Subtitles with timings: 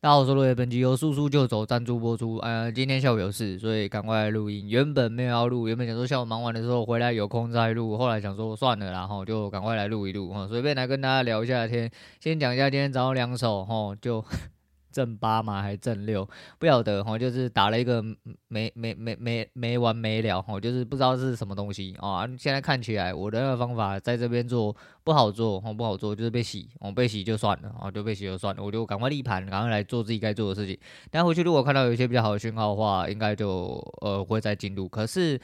[0.00, 2.36] 大家好，我是罗伟，本集由速速就走赞助播出。
[2.36, 4.68] 呃，今天下午有事，所以赶快来录音。
[4.68, 11.90] 原本没有要录，原本想说下午忙完的时候回来有空再录，后来想说算了，然后就赶快来录一录哈，随便来跟大家聊一下天。
[12.20, 14.24] 先讲一下今天早上两首哈，就。
[14.90, 16.28] 正八嘛，还是正六？
[16.58, 18.02] 不晓得哈，就是打了一个
[18.48, 22.26] 没没没没没完没了哈，就是不知道是什么东西啊。
[22.38, 24.74] 现在看起来我的那个方法在这边做
[25.04, 30.78] 不好做，不好做就是被洗，我被洗就算了啊，就被洗就算了，我就赶快立盘，赶快来做自己该做的事情。
[31.10, 34.88] 但回去如果看到有一些比较好的讯号的话，应该就呃会再进入。
[34.88, 35.40] 可是。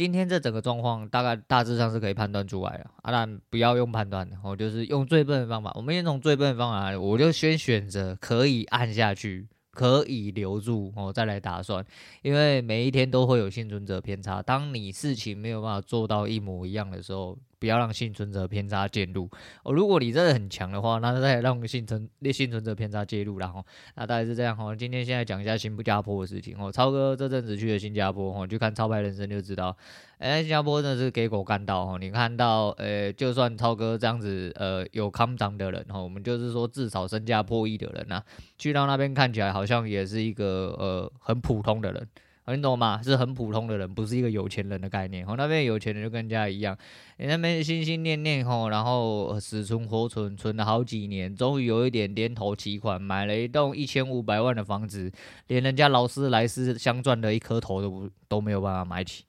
[0.00, 5.70] 今天这整个状况大概大致上是可以判断出来的，啊，但不要用判断，我就是用最笨的方法。
[5.74, 9.46] 我们用这种最笨的方法，我就先选择可以按下去。
[9.72, 11.84] 可以留住哦，再来打算，
[12.22, 14.42] 因为每一天都会有幸存者偏差。
[14.42, 19.30] 当你事情没有办法做到一模一样的时候，不要让幸存者偏差介入
[19.62, 19.72] 哦。
[19.72, 23.64] 如果你真的很强的话，那再让幸存幸存者偏差介入，然后
[23.94, 24.74] 那大概是这样哈。
[24.74, 26.72] 今天现在讲一下新加坡的事情哦。
[26.72, 29.76] 超哥这阵子去了新加坡哦，去看超派人生就知道。
[30.18, 31.98] 哎，新加坡真的是给狗干到哦！
[31.98, 38.22] 你看到，呃，就算超哥这样子，呃，有康长的人哈，我们就是说至少身价破亿的人呐，
[38.58, 42.06] 去到那边看起来好像也是一个呃很普通的人，
[42.54, 43.00] 你懂吗？
[43.02, 45.26] 是很普通的人，不是一个有钱人的概念。
[45.26, 46.76] 哦，那边有钱人就跟人家一样，
[47.18, 55.10] 你那边心心念念吼，然后死存活存，存了好几年，终于有一点点头起款，买了一栋一千五百万的房子，
[55.48, 59.24] 连人家劳斯莱斯镶钻的一颗头都都没有办法买起。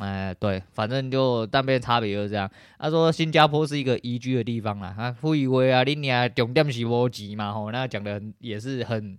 [0.00, 2.48] 哎，对，反正就但边差别就是这样。
[2.78, 9.18] 他说新加坡是一个宜居的地方啦，啊，富以为啊，你俩重点是无钱嘛吼，那讲的也是很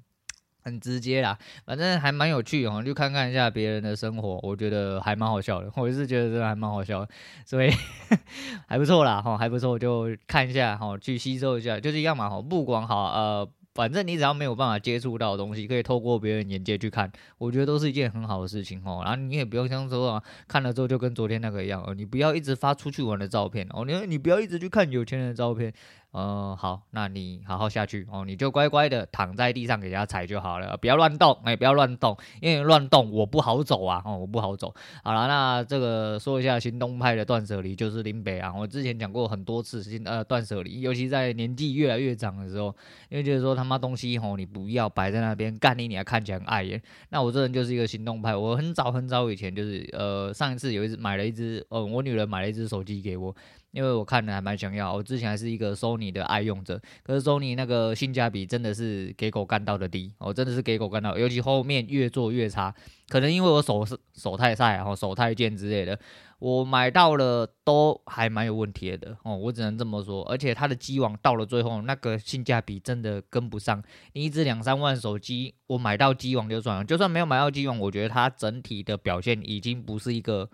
[0.63, 1.37] 很直接啦。
[1.65, 5.71] 反正还蛮有趣哦，就看看一下别人的生活，我觉得还蛮好笑的。
[5.75, 7.09] 我是觉得真的还蛮好笑的，
[7.45, 7.71] 所以
[8.67, 13.49] 还不错啦，哈，还不错，就看一下哈，去吸收一下，就是一样嘛，哈，不管好呃。
[13.75, 19.01] 反正你只要没有办法接触到的东西，可以透过别人眼界去看，我觉得都是一件很好的事情哦。
[19.05, 25.71] 然后你也不用像说啊，看了之后就跟昨天那个一样哦，你不要一直发出去玩的照片哦，你你不要一直去看有钱人的照片。
[26.11, 34.73] 呃，好，那你好好下去哦，你就乖乖的躺在地上给人家踩就好了，不要乱动，哎、不要乱动，因为乱动我不好走啊，哦，我不好走。
[35.03, 42.75] 好了，那这个说一下行动派的断舍离，就是林北啊，我之前讲过很多次，呃，断舍离，尤其在年纪越来越长的时候，
[43.09, 46.81] 因为就是说他妈东西吼，你不要摆在那边干你，你还看起来很碍眼。
[47.09, 53.35] 那我这人就是一个行动派，我很早很早以前就是，呃，上一次有一次买了一只，呃，我女儿买了一只手机给我。
[53.71, 62.73] 因为我看了还蛮想要，我之前还是一个 Sony 的爱用者，可是 Sony 那个性价比真的是给狗干到的低，哦，真的是给狗干到，尤其后面越做越差，
[63.09, 65.99] 可能因为我手是手太菜，然后手太贱之类的，
[66.39, 80.49] 我买到了都还蛮有问题的，哦，我只能这么说，而且它的机网到了最后，那个性价比真的跟不上，你一支两三万手机，我买到机网就算了，就算没有买到机网，我觉得它整体的表现已经不是一个。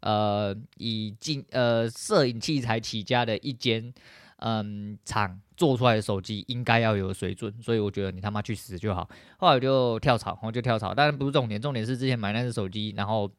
[0.00, 3.92] 呃，以进呃摄影器材起家的一间
[4.38, 9.08] 嗯厂做出来的手机应该要有水准，所以我觉得你他妈去死就好。
[9.38, 13.30] 后来我就跳槽，我就跳槽，但是不是重点，重点是之前买那只手机，然后。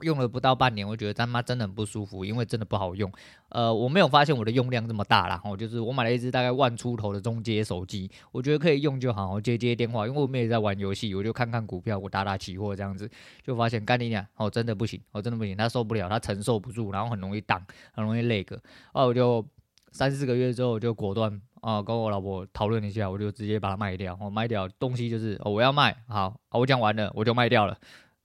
[0.00, 3.10] 用了不到半年，我觉得他妈真的很不舒服，因为真的不好用。
[3.48, 13.08] 呃，我没有发现我的用量这么大啦，哦，就是我买了一只大概万出头的中阶手机，我觉得可以用就好，接接电话，因为我们也在玩游戏，我就看看股票，我打打期货这样子，
[13.42, 18.58] 就发现干你娘，哦，真的不行，哦，真的不行，他受不了，他承受不住，然后很容易挡，很容易 lag。
[18.92, 19.46] 哦，我就
[19.92, 27.78] 三四个月之后，我就果断啊，跟我老婆讨论一下，我就直接把它卖掉，我卖掉东西就是，哦，我要卖，好，我讲完了，我就卖掉了。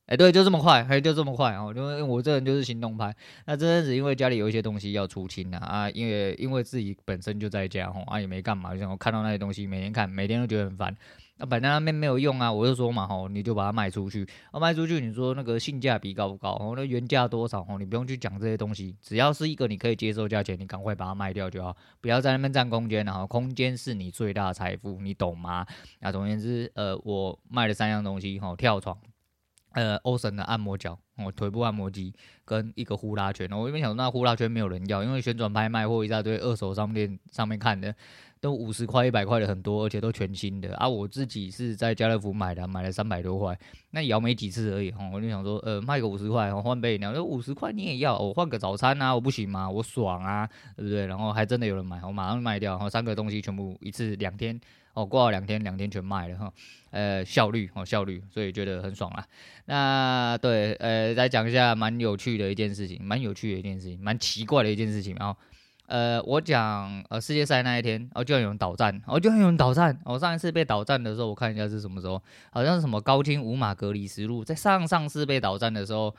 [0.10, 3.16] 哎，对，就这么快，嘿，就这么快哦，因为我这人就是行动派。
[3.46, 10.98] 那这阵子因为家里有一些东西要出清啊，啊，因为因为自己本身就在家吼，啊也没干嘛，就像我看到那些东西，每天看，每天都觉得很烦。
[11.38, 14.28] 那摆在那边没有用啊，我就说嘛吼，你就把它卖出去。
[14.50, 16.54] 啊，卖出去，你说那个性价比高不高？
[16.54, 17.62] 哦，那原价多少？
[17.70, 23.06] 哦，你不用去讲这些东西，只要是一个你可以接受价钱，你赶快把它卖掉就好，不要在那边占空间。
[23.06, 25.68] 然后空间是你最大的财富，你懂吗？
[26.00, 28.98] 那总而言之，呃，我卖了三样东西，吼，跳床。
[29.74, 32.14] 呃，欧神的按摩脚，哦，腿部按摩机
[32.44, 33.48] 跟一个呼啦圈。
[33.52, 37.94] 我原本想说那呼啦圈没有人要，因为旋转拍卖或一大堆二手商店上面看的
[38.42, 40.76] 都五十块、一百块的很多，而且都全新的。
[40.76, 43.56] 啊，我自己是在家乐福买的，买了三百多块，
[43.92, 44.92] 那摇没几次而已。
[45.14, 49.70] 我就想说，呃，卖个五十块，我换杯饮料，说五十块你也要，我换个早餐啊，我不行吗？
[49.70, 51.06] 我爽啊，对不对？
[51.06, 54.60] 然后还真的有人买，我马上卖掉，然后三个东西全部一次两天。
[54.94, 56.54] 哦，过了两天，两天全卖了哈，
[56.92, 59.26] 呃，效率哦，效率，所以觉得很爽啊。
[59.66, 65.16] 那对，呃，再讲一下蛮有趣的一件事情，蛮有趣的一件事情，蛮奇怪的一件事情。
[65.20, 65.40] 然后，
[65.86, 69.98] 呃，我讲呃世界赛那一天，哦，居然有人倒站，哦，居然有人倒站。
[70.04, 72.22] 我、哦、上一次被倒站的时候，我看一下是什么时候，
[72.52, 76.14] 好像是什么高清无码隔离实录，在上上次被倒站的时候，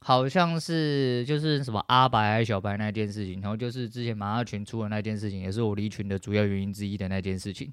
[0.00, 7.70] 好像是就是什么阿白还是小白那件事情，然后就是之前马亚群出的那件事情，也是我离群的主要原因之一的那件事情。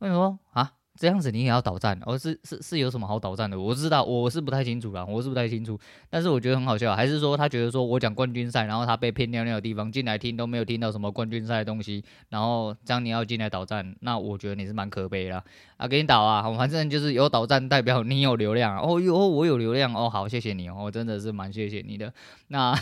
[0.00, 0.72] 为什么啊？
[0.98, 1.98] 这样子你也要倒站？
[2.04, 3.58] 哦，是是是有什么好倒站的？
[3.58, 5.78] 我知道我是不太清楚啦，我是不太清楚。
[6.10, 15.42] 但是我觉得很好笑，还是说他觉得说我讲冠军赛，然后他被骗尿尿的地方进来听都没有听到什么冠军赛的东西，然后这样你要进来倒站，那我觉得你是蛮可悲的
[15.78, 15.88] 啊！
[15.88, 22.12] 给你倒啊，反正就是有倒站代表你有流量哦 哟，我有流量哦，好谢谢你哦，我真的是蛮谢谢你的。
[22.48, 22.78] 那。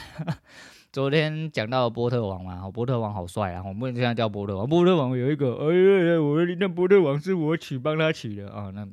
[0.90, 3.62] 昨天讲到波特王嘛，波特王好帅啊！
[3.62, 8.70] 我们现在叫波特王，波特王有一个，哎呀，我那波特王是我取，帮他取的啊。
[8.74, 8.88] 那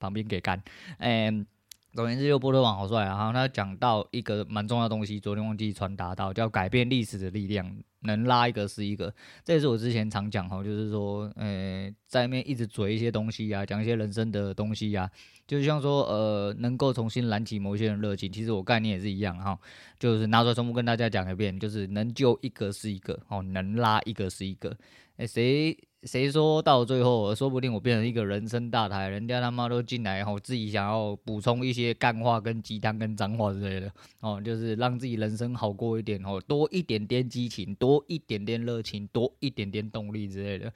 [0.00, 0.62] 旁边给干，
[0.96, 1.46] 哎、欸，
[1.92, 3.18] 总而言之，就波特王好帅啊。
[3.18, 7.76] 然后他讲到一个蛮重要的东西，昨天忘记传达到，叫改变历史的力量。
[8.04, 9.12] 能拉一个是一个，
[9.44, 15.10] 这也是我之前常讲哈，就是说，呃，在那边一直嘴一些东西啊，讲一些人生的东西啊，
[15.46, 19.58] 就像说，呃，能够重新燃起某些人热情，其实我概念也是一样哈，
[19.98, 24.76] 就是拿出来重复跟大家讲一遍，就是能救一个是一个，哦，能拉一个是一个，
[25.16, 25.76] 哎，谁？
[26.06, 33.90] 谁说到最后，说不定我变成一个人生大台，人家他妈都进来后，自己想要补充一些干话、跟鸡汤、跟脏话之类的
[34.20, 40.70] 哦，就是让自己人生好过一点哦，多一点点激情，多一点点热情，多一点点动力之类的，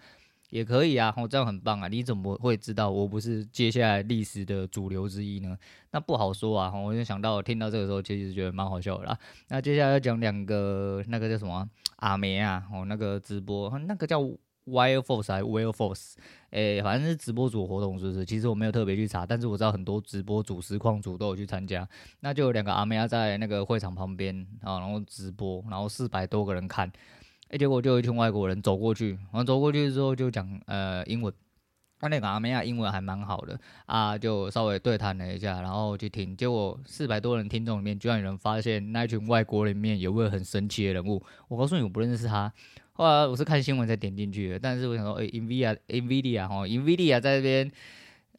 [0.49, 1.89] 也可以啊，哦，这样很棒啊！
[1.89, 5.55] 你怎么会知道我不是接下来历史的主流之一呢？
[5.91, 9.19] 那不好说啊，我就想到听到这个时候，其实觉得蛮好笑的啦。
[9.49, 14.27] 那接下来要讲两个，那个叫什么阿梅啊，哦，那个直播，那个叫。
[14.69, 16.15] Wire Force 还 Wire Force？
[16.51, 18.25] 诶，反正是直播组活动，是不是？
[18.25, 21.87] 其实我没有特别去查，但是我知道很多直播主、实况主都有去参加。
[22.21, 26.91] 那就有两个阿妹啊，在那个会场旁边啊，然后直播，然后四百多个人看。
[27.51, 31.33] 诶，结果就有一群外国人走过去，然后走过去之后就讲呃英文。
[32.01, 36.37] 那那个阿妹啊，英文还蛮好的啊，就稍微对谈了一下，然后去听。
[36.37, 41.21] 结果四百多人听众里面，居然有人发现那一群外国人里面有位很神奇的人物。
[41.49, 42.53] 我告诉你，我不认识他。
[42.99, 47.71] 后来我是看新闻才点进去的，但是我想说，诶，NVIDIA，NVIDIA 哈，NVIDIA 在这边，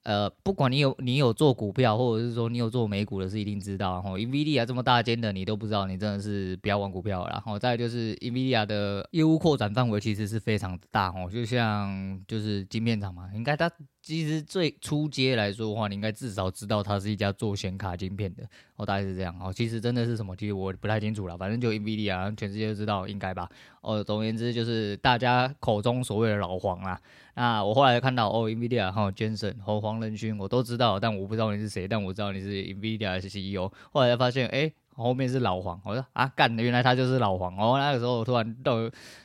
[0.04, 7.26] 呃，不管你有你有做股票，或者是说你有做美股的，是一定知道哈，NVIDIA 这么大间的你都不知道，你真的是不要玩股票。
[7.32, 13.72] 然后再就是 NVIDIA 的业务扩展范围其实是非常大哦，就像就是晶片厂嘛，应该它。
[14.10, 18.44] 其实最初阶来说的话，你应该至少知道它是一家做显卡晶片的
[18.76, 19.54] 哦，大概是这样哦。
[19.54, 21.38] 其实真的是什么，其实我不太清楚了。
[21.38, 23.48] 反正就 NVIDIA，全世界都知道，应该吧。
[23.82, 27.00] 哦，总而言之就是大家口中所谓的老黄啊。
[27.36, 33.72] 那我后来看到哦，NVIDIA 哈，Jensen 和黄仁勋，我都知道，但我不知道你是谁，但我知道你是 NVIDIA 的 CEO。
[33.92, 34.72] 后来才发现，哎。
[35.00, 37.80] 后面是老黄，我说啊干，原来他就是老黄哦。
[37.80, 38.76] 那个时候突然到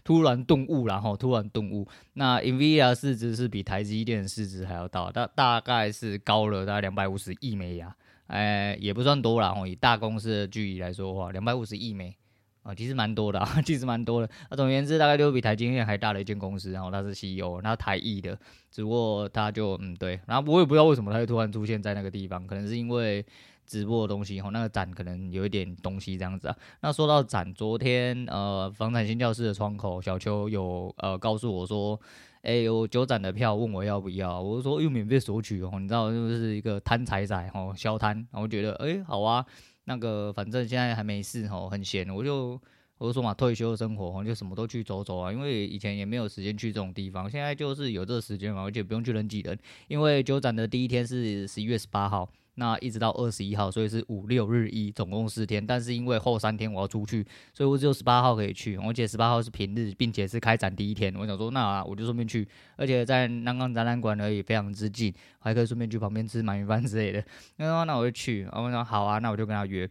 [0.05, 1.87] 突然顿悟，然后突然顿悟。
[2.13, 7.95] 那 NVIDIA 市值是比台积电市值还要大，大大概是高了大概两百五十亿美啊，
[8.29, 9.67] 哎，也不算多啦哦。
[9.67, 12.17] 以大公司的距离来说的话，两百五十亿美
[12.63, 14.31] 啊，其实蛮多的啊， 其实蛮多的。
[14.51, 18.39] 那总而言之，大概就是比台积电还大的一间公司，然后他是 CEO，那台艺的，
[18.71, 23.27] 只不过他就嗯对，然后我也不知道为什么他会突然出现在那个地方，可能是因为。
[23.67, 26.57] 直播的东西，吼，那个展可能有一点东西这样子啊。
[26.81, 31.99] 那说到展，昨天呃，房产新教室的窗口小邱有呃告诉我说，
[32.43, 34.41] 哎、有九展的票，问我要不要。
[34.41, 38.17] 我就说又免费索取哦，你知道就是一个贪财仔吼，消贪。
[38.31, 39.45] 然后觉得哎、好啊，
[39.85, 42.61] 那个反正现在还没事吼，很闲，我就
[42.99, 45.33] 我就说嘛，退休生活就什么都去走走啊。
[45.33, 49.59] 因为以前也没有时间去这种地方，现在就是有这个时间嘛，而且不用去人挤人。
[49.89, 52.29] 因为九展的第一天是十一月十八号。
[52.57, 55.67] 那一直到二十一号，所以是五六日一，总共四天。
[55.67, 58.77] 但是因为后三天我要出去，所以我只有十八号可以去。
[58.77, 61.13] 而且十八号是平日，并且是开展第一天。
[61.17, 62.47] 我想说，那、我就顺便去，
[62.77, 67.25] 而且在南港展览馆而已，非常之近，还可以顺便去旁边吃鳗鱼饭之类的。
[67.57, 68.43] 那那我就去。
[68.43, 69.89] 然后我说好啊，那我就跟他约。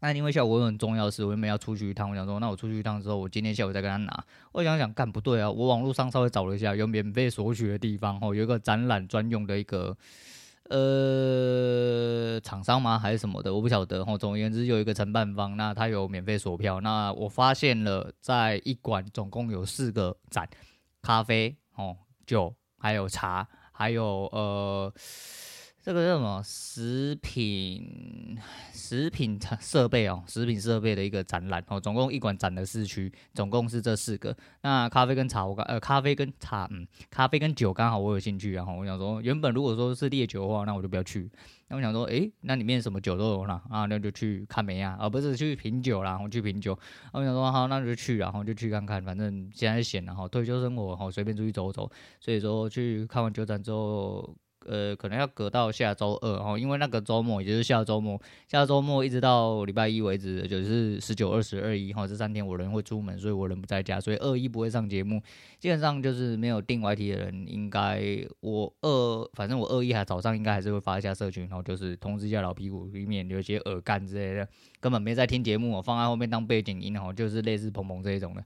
[0.00, 2.10] 那因为下午我有很重要的事，我又没要出去一趟。
[2.10, 4.24] 我想说，那我出去一趟之后，我今天下午再跟他拿。
[4.52, 5.50] 我想想，干不对啊！
[5.50, 9.96] 我网络上稍微找了一下，有免费索取的地方，哦，有一个展览专用的一个。
[10.68, 12.98] 呃，厂商吗？
[12.98, 13.54] 还是什么的？
[13.54, 14.02] 我不晓得。
[14.06, 16.80] 哦，总而言之，有一个承办方，那他有免费索票。
[16.80, 20.48] 那我发现了，在一馆总共有四个展：
[21.02, 21.96] 咖啡、哦
[22.26, 24.92] 酒，还有茶，还有呃
[25.86, 28.36] 这个叫什么食品
[28.72, 34.36] 食品设备哦，食品设备的一个展览哦，总共一馆展了四区，总共是这四个。
[34.62, 41.30] 那咖啡跟茶我刚呃咖啡跟茶嗯咖啡跟酒刚好我有兴趣，然后我想说原本如果说是烈酒的话，那我就不要去。
[41.68, 46.76] 那我想说诶，那里面什么酒都有啦，啊那就去看梅啊，而不是去品酒啦，我去品酒。
[47.12, 51.88] 我想说好，那就去，然后就去看看，反正现在闲了哈，退休生活哈，随便出去走走。
[52.18, 54.36] 所以说去看完酒展之后。
[54.66, 65.22] 呃，可能要隔到下周二哦，因为那个周末也就是下周末，下周末一直到礼拜一为止，就是十九、二十、二一哈，这三天我人会出门，所以我人不在家，所以二一不会上节目。
[65.58, 68.00] 基本上就是没有订 YT 的人，应该
[68.40, 74.48] 我二，反正我二一还早上应该还是会发一下社群，然后就是通知一下老屁股，以免有些耳干之类的，
[74.80, 78.44] 根本没在听节目，我放在后面当背景音哦，就是类似鹏鹏这一种的。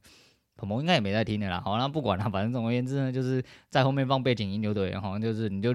[0.61, 5.73] 鹏鹏应该也没在听的啦，好，那不管了，反正总而言之呢，就是在后面放背景音就对了，好像就是你就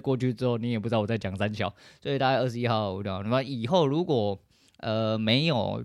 [0.00, 4.38] 过去之后，你也不知道我在讲三小，所以大概二十一号，那么以后如果
[4.78, 5.84] 呃没有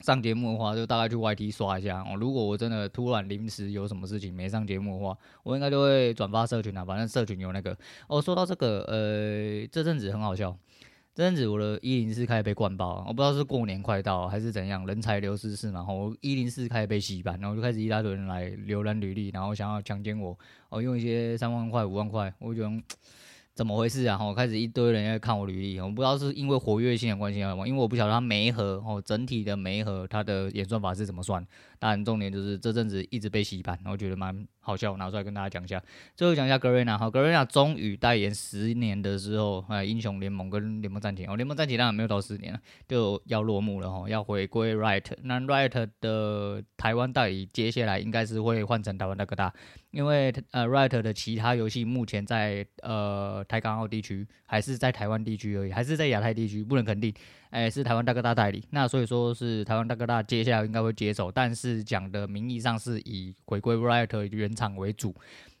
[0.00, 2.16] 上节目的话，就大概去 YT 刷一下哦。
[2.18, 7.74] 如果我真的突然临时有什么事情没上节目的话，我应该就会转发社群啊，反正社群有那个
[8.08, 8.20] 哦。
[8.20, 10.54] 说到这个，呃，这阵子很好笑。
[11.14, 15.86] 这阵子我的一零四开始被灌爆，我不知道是过年快到还是怎样，人才流失是吗？
[15.88, 20.36] 我一零四开始被洗版，然后就开始一大堆人来浏览履历，然后想要强奸我，
[20.70, 22.70] 我，用一些三万块、五万块，我觉得。
[23.54, 24.18] 怎么回事啊？
[24.20, 27.54] 我开始一堆人在看我履历，我不知道是因为活跃性的关系吗？
[27.64, 31.46] 因为我不晓得它媒合哦，整体的媒合它的演算法是怎么算。
[31.78, 35.80] 但重点就是这阵子一直被洗版，然后觉得蛮好笑，拿出来跟大家讲一下。
[36.16, 42.58] 最后讲一下格瑞娜哈，格瑞娜终于代言十年的时候，哎，英雄联盟跟联盟战警哦，联盟战警当然没有到十年了，
[42.88, 45.04] 就要落幕了哈，要回归 Right，。
[45.22, 49.54] 那 Right 的台湾代理接下来应该是会换成台湾大哥大。
[49.94, 57.14] 因为呃，Riot 的其他游戏目前在呃台港澳地区，还是在台湾地区而已，还是在亚太地区，不能肯定。
[57.50, 65.14] 哎，是台湾大哥大代理，那所以说是台湾大哥大接下来应该会接手，但是讲的名义上是以回归 Riot 原厂为主。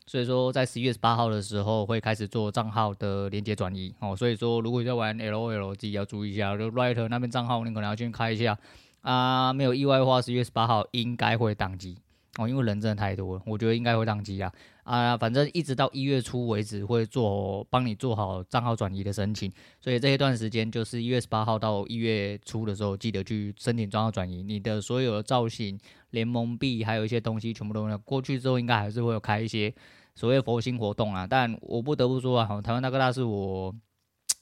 [0.06, 4.16] 所以说在十一月十八号的时候会开始做账号的连接转移哦。
[4.16, 8.58] 所以说如果你在玩 LOL，自己要注意一下，就 Riot 那边账号你可能要先开一下
[9.02, 9.52] 啊。
[9.52, 11.96] 没有意外的话，十一月十八号应该会当机。
[12.38, 15.16] 哦，因为人真的太多了，我觉得应该会当机啊啊！
[15.16, 24.42] 反正一直到一月初为止会做帮你做好账号转移的申请，所以这一段时间就是一月十八号到一月初的时候，记得去申请账号转移。
[24.42, 25.78] 你的所有的造型、
[26.10, 27.96] 联盟币还有一些东西全部都有。
[27.98, 29.72] 过去之后应该还是会有开一些
[30.16, 33.72] 所谓佛心活动啊，但我不得不说啊，台湾大哥大是我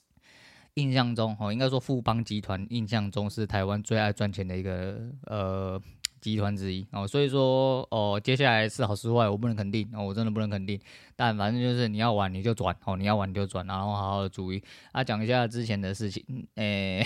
[0.73, 4.97] 印象中哦，应该说富邦集团印象中是台湾最爱赚钱的一个
[5.27, 5.79] 呃。
[6.23, 10.79] 集团之一哦，所以说哦，接下来是好是坏，我不能肯定哦，我真的不能肯定。
[11.17, 14.63] 但反正就是你要玩你就转哦，你要玩你就转，然后好好的注意
[14.93, 15.03] 啊。
[15.03, 16.23] 讲一下之前的事情，
[16.55, 17.05] 诶，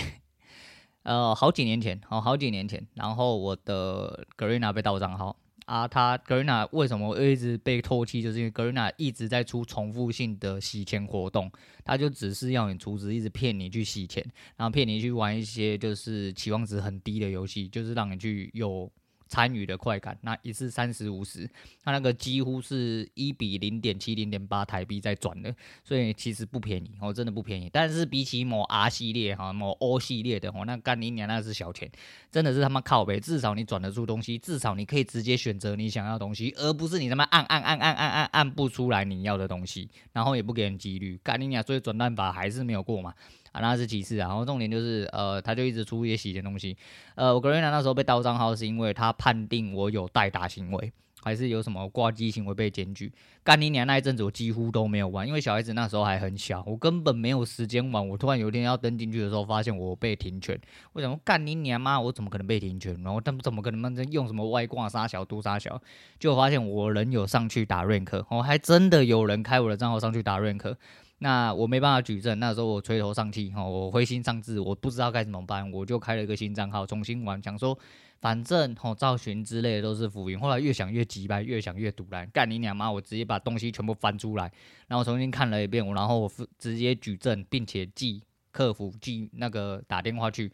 [1.02, 8.22] 呃，好几年前哦，好几年前，然后我的 Garena 被盗账号啊，他 Garena 为什么一直被唾弃？
[8.22, 11.52] 就是因为 Garena 一直在出重复性的洗钱活动，
[11.84, 14.24] 他就只是要你储值，一直骗你去洗钱，
[14.56, 18.90] 然后骗你去玩一些就是期望值很低的游戏，就是让你去有。
[19.28, 21.50] 参与的快感，那一次三十五十，
[21.84, 25.54] 它那个几乎是一比零点七、零点八台币在转的，
[25.84, 27.70] 所以其实不便宜哦，真的不便宜。
[27.72, 31.92] 但是比起某 R 系列哈、某 O 系列的哦，那干你娘那是小钱，
[32.32, 33.20] 真的是他妈靠北。
[33.20, 43.14] 至少你转得出东西，至少你可以直接选择你想要的东西，而不是你他妈按按按按按按按不出来你要的东西，然后也不给人几率，干你娘，所以转蛋法还是没有过嘛。
[43.52, 46.78] 啊，那是其次啊，然后重点就是，呃，他就一直出一些洗钱东西，
[47.16, 50.92] 呃，我格瑞娜那时候被盗账号是因为他判定我有代打行为，
[51.24, 53.12] 还是有什么挂机行为被检举。
[53.44, 58.06] 干你娘那一阵子我几乎都没有玩，因为小孩子那时候还很小，我根本没有时间玩。
[58.06, 60.60] 我突然有一天要登进去的时候，发现我被停权，
[60.92, 62.94] 我想说干你娘妈，我怎么可能被停权？
[63.04, 65.82] 然后他们怎么可能用什么外挂杀小毒杀小？
[66.20, 70.76] 就发现我人有上去打 rank，我还真的有人开我的账号上去打 rank。
[71.20, 77.76] 那我没办法举证，那时候我垂头丧气，哈，我灰心丧志，我不知道该怎么办，我就开了一个新账号重新玩，想说
[78.20, 80.40] 反正吼赵寻之类的都是浮云。
[80.40, 82.92] 后来越想越急败，越想越堵烂，干你娘妈！
[82.92, 84.52] 我直接把东西全部翻出来，
[84.88, 88.22] 然后重新看了一遍，我然后我直接举证，并且寄
[88.52, 90.52] 客服寄那个打电话去，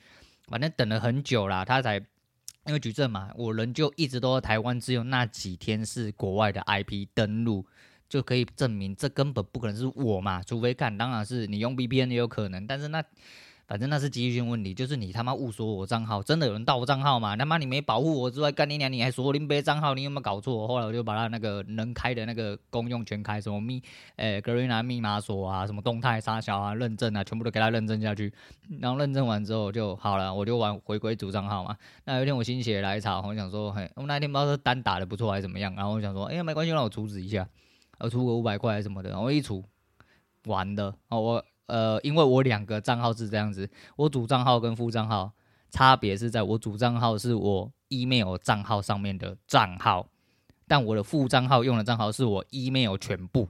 [0.48, 1.98] 反正等了很久啦，他才
[2.66, 7.66] 因为举证嘛，我人就一直都在台湾，只有那几天是国外的 IP 登录。
[8.10, 13.04] 就可以证明这根本不可能是我嘛，除非看，当然是你用 VPN 也有可能，但是那
[13.66, 17.36] 反正那是机遇性问题，就是你他妈误锁我账号，真的有人盗我账号嘛？
[17.38, 20.68] 他妈你没保护我之外，干你娘，你还锁林北账号，你有没有搞错？
[20.68, 23.82] 后来我就把他那个能开的那个公用全开，什么密，
[24.18, 28.32] 诶，Garena 密码锁啊，什么动态杀小啊，认证啊，全部都给他认证下去。
[28.82, 31.76] 然后认证完之后就好了，我就玩回归主账号嘛。
[32.04, 37.48] 那有一天我心血来潮，我想说，嘿，我那天不知道是单打的不错还是怎么样，然后我想说，哎呀，没关系，让我阻止一下，
[38.04, 39.64] 我出个五百块什么的，然后我一出，
[40.46, 41.46] 完了，哦我。
[41.68, 45.32] 呃，因为我两个账号是这样子，我主账号跟副账号
[45.72, 50.06] 差别是在我主账号是我 email 账号上面的账号，
[50.68, 53.48] 但我的副账号用的账号是我 email 全部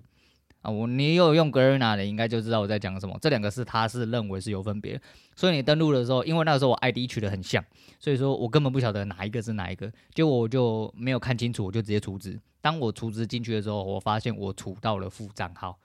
[0.63, 0.71] 啊。
[0.71, 3.15] 我你有用 Garena 的，应该就知道我在讲什么。
[3.21, 4.99] 这两个是他是认为是有分别，
[5.35, 7.63] 所以你登录的时候，因为那个时候我 ID 取得很像，
[7.99, 12.41] 所以说我根本不晓得哪一个是哪一个，结果我就没有看清楚，我就直接储值。
[12.59, 15.77] 当我储值进去的时候，我发现我储到了副账号。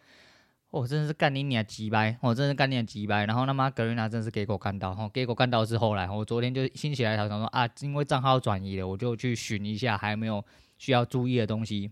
[0.70, 2.18] 我、真的是干你娘鸡掰！
[2.20, 3.24] 我、真的是干你娘鸡掰！
[3.24, 10.44] 然后他妈格瑞娜真是给我干到，哈、哦，给我干到是后来，我昨天就兴起来想说啊，因为账号转移了，我就去寻一下还有没有
[10.76, 11.90] 需要注意的东西。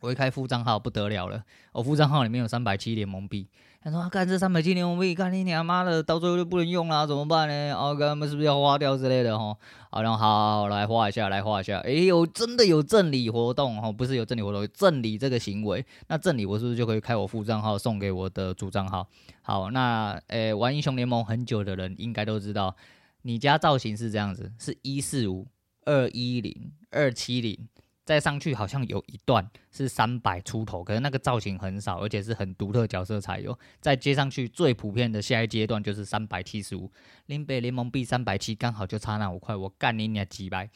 [0.00, 3.46] 我一开副账号不得了了，我、副账号里面有三百七联盟币。
[3.82, 7.72] 他说：“干、啊、这三百七联盟币，干你娘妈的，到最后就不能用了，怎么办呢？
[7.72, 9.38] 哦，哥们是不是要花掉之类的？
[9.38, 9.56] 哈，
[9.90, 11.78] 好，然后好，来花一下，来花一下。
[11.78, 19.08] 哎呦，真的有赠礼活动哈，不是有赠礼活动，赠礼这个行为，那赠礼我是不是就可以开我副账号送给我的主账号？
[19.40, 22.76] 好，那诶，玩英雄联盟很久的人应该都知道，
[23.22, 25.46] 你家造型是这样子，是一四五
[25.86, 27.58] 二一零二七零。”
[28.10, 33.56] 再上去好像有一段是三百出头，可是那个造型很少，而且是很独特角色才有。
[33.80, 36.90] 再接上去最普遍的下一阶段就是三百七十五，
[37.26, 40.68] 林北联盟币三百七，刚好就差那五块，我干你娘几百！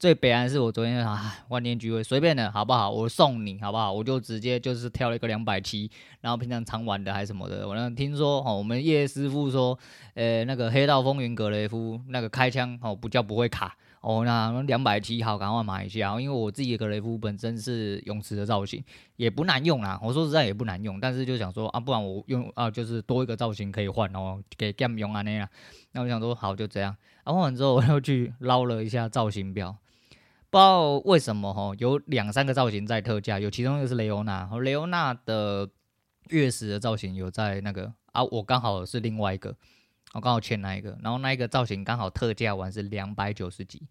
[0.00, 2.90] 最北岸是我昨天啊万念俱灰，随便的好不好？
[2.90, 3.92] 我送你好不好？
[3.92, 5.88] 我就直接就是挑了一个两百七，
[6.22, 7.68] 然后平常常玩的还是什么的。
[7.68, 9.78] 我那听说哦，我们叶师傅说，
[10.14, 13.76] 呃，那个黑道风云格雷夫那个开枪哦，不叫不会卡。
[14.00, 16.18] 哦，那两百七好，赶快买一下。
[16.18, 18.82] 因为我自己的格雷夫本身是泳池的造型，
[19.16, 20.00] 也不难用啦。
[20.02, 25.46] 我说实在也不难用，但是就想说啊，不然我用啊，就是多一个造型可以换哦，给 game 用啊那样。
[25.92, 26.96] 那我想说好，就这样。
[27.24, 29.76] 然后换完之后，我又去捞了一下造型表，
[30.48, 35.68] 不知道为什么哈，有两三个造型在特价，有其中一个是雷欧娜，雷欧娜的
[36.30, 39.54] 月食的造型有在那个啊，我刚好是另外一个。
[40.12, 43.82] 我刚好签那一个，然后那一个造型刚好特价完是两百九十几。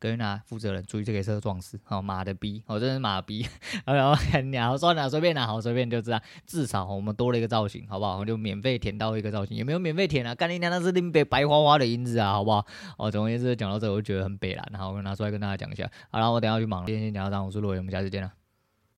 [0.00, 3.46] 格瑞娜负责人注意这个车撞死，好马的逼，我真是马逼。
[3.86, 6.20] 然后然后算了，随便拿，好随便就这样。
[6.44, 8.18] 至少我们多了一个造型，好不好？
[8.18, 10.34] 我就免费舔到一个造型，有没有免费舔啊？
[10.34, 12.66] 干你娘，那是林北白花花的银子啊，好不好？
[12.98, 15.88] 哦，总而言之讲到这，我就觉得很北了，然后我拿出来跟大家讲一下。
[16.10, 18.41] 好了，我等下去忙了，今天先讲到这，我是洛伟，我们下次见了。